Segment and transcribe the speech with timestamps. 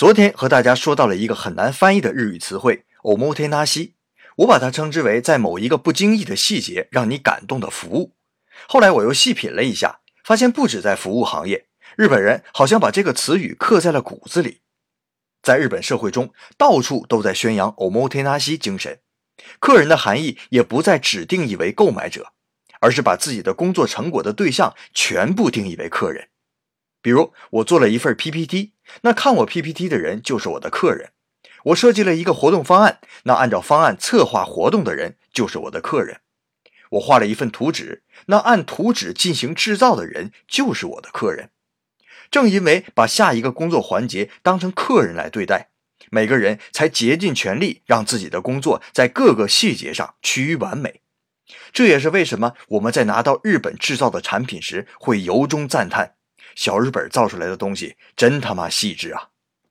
[0.00, 3.92] 昨天和大家说到了一个很难翻译的日语词汇，omotenasi
[4.36, 8.14] 我把它称之为在某一个不经意的细节让你感动的服务。
[8.66, 11.66] 后来我又细品了一下，发现不止在服务行业，
[11.98, 14.62] 日本人好像把这个词语刻在了骨子里。
[15.42, 19.00] 在日本社会中，到处都在宣扬 omotenasi 精神。
[19.58, 22.32] 客人的含义也不再只定义为购买者，
[22.80, 26.29] 而是把自己的工作成果的对象全部定义为客人。
[27.02, 28.72] 比如，我做了一份 PPT，
[29.02, 31.08] 那看我 PPT 的人就是我的客人；
[31.64, 36.18] 我设计了一个活动方案，那按照方案策划活动的人就是我的客人；
[36.90, 41.50] 我画了一份图纸，那按图纸进行制造的人就是我的客人。
[42.30, 45.70] 正因为把下一个工作环节当成客人来对待，
[46.10, 51.00] 每个人才竭尽全力让自己的工作在各个细节上趋于完美。
[51.72, 56.14] 这也是为什么我们在拿到日本制造的产品时会由衷赞叹。
[56.60, 59.29] 小日本造出来的东西真他妈细致啊！